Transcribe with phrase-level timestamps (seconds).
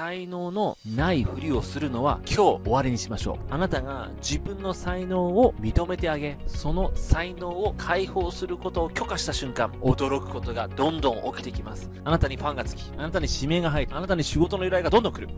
[0.00, 3.36] 才能のないふりをするのは今日終わりにしましょう。
[3.50, 11.90] あなたが自分の才能を認めてあげ、その才能を解放することを許可した瞬間、驚くことがどんどん起きてきます。
[12.02, 15.28] あなたにファンがつき、あなたに指名が入り、あなたに仕事の依頼がどんどん来る。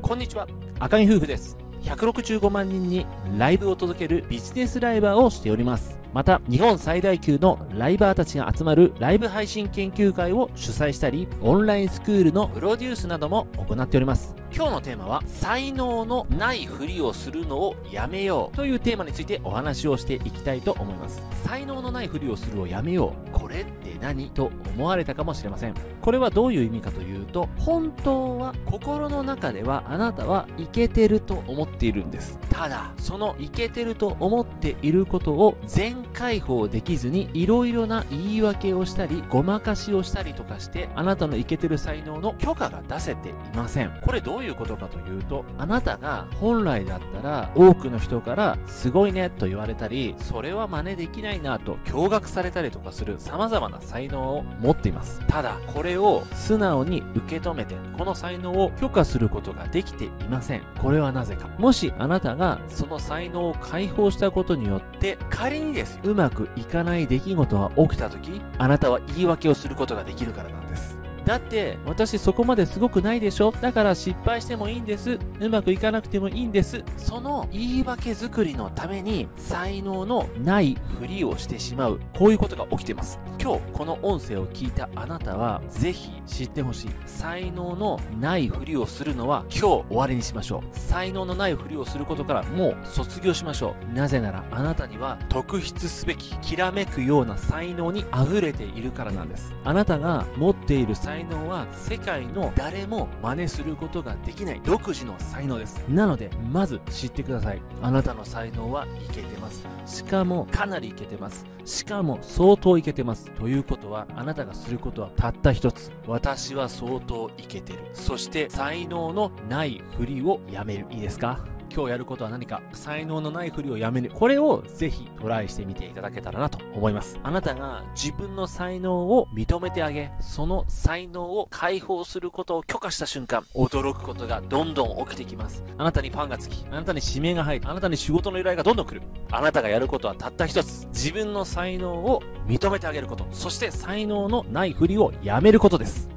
[0.00, 0.46] こんにちは、
[0.78, 1.58] 赤木夫婦です。
[1.82, 3.04] 165万人に
[3.36, 6.01] ライブを届けるビジネスライバーをしております。
[6.12, 14.41] また、日本最大級のライバーたちが集まるライブ配信研究会を主催したり、オンラインスクールのプロデュースなども行っております。
[14.54, 21.22] 今日のテーマは、才能のないふりをするのをやめようというテーマについてお話をしていきたいと思います。
[21.44, 23.30] 才能のないふりをするをやめよう。
[23.30, 25.74] これって何と思われたかもしれません。
[26.02, 32.38] これはどういう意味かというと、本当は心の中ではあなたはイケてると思っているんです。
[32.50, 43.92] ただ、そのイケてると思っていることを全解放できずに、いろいろな言い訳をしたり、ごまかしをしたりとかして、あなたのイケてる才能の許可が出せていません。
[44.04, 55.20] これどうういうことかというと、あなたが本来だったら多くの人からすごいねと言われたり、それは真似できないなと驚愕されたりとかする様々な才能を持っています。
[55.26, 60.62] ただ、これを素直に受け止めて、この才能を許可することができていません。
[60.80, 61.48] これはなぜか。
[61.58, 71.01] もしあなたがその才能を解放したことによって、仮にですうまくいかない出来事が起きた時、あなたは言い訳をすることができるからなんです。
[71.24, 73.52] だって、私そこまですごくないでしょ？
[73.52, 75.18] だから失敗してもいいんです。
[75.40, 76.82] うまくいかなくてもいいんです。
[76.96, 82.00] その言い訳作りのために、才能のないふりをしてしまう。
[82.18, 83.20] こういうことが起きてます。
[83.40, 86.90] 今日、この音声を聞いたあなたは、ぜひ知ってほしい。
[87.06, 90.78] 才能のないふりをするのは、今日終わりにしましょう。
[90.78, 93.94] 才能のないふりをすることからもう卒業しましょう。
[93.94, 99.54] なぜなら、あなたには特筆すべき、きらめくような才能に溢れているからなんです。
[99.64, 105.76] あなたが持っている才才能は世界の誰も真似することができない独自の才能です。
[105.86, 107.60] なので、まず知ってください。
[107.82, 109.66] あなたの才能はいけてます。
[109.84, 111.44] しかも、かなりいけてます。
[111.66, 113.30] しかも、相当いけてます。
[113.32, 115.92] ということは、あなたがすることはたった一つ。
[116.06, 117.80] 私は相当いけてる。
[117.92, 120.86] そして、才能のないふりをやめる。
[120.90, 121.44] いいですか？
[121.74, 124.10] 今日やることは何か、才能のないふりをやめる。
[124.10, 127.18] これをぜひトライしてみていただけたらなと思います。
[127.22, 135.64] あなたが自分の才能を認めてあげ、その才能を解放することを許可した瞬間、驚くことがどんどん起きてきます。
[135.78, 139.02] あなたにファンがつき、あなたに指名が入り、あなたに仕事の依頼がどんどん来る。
[139.30, 140.86] あなたがやることはたった一つ。
[140.88, 143.26] 自分の才能を認めてあげること。
[143.30, 146.10] そして才能のないふりをやめることです。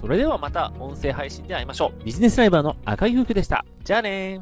[0.00, 2.04] それではまた音声配信で会いましょう。
[2.04, 3.64] ビジネスライバーの赤い夫婦でした。
[3.84, 4.40] じゃあねー。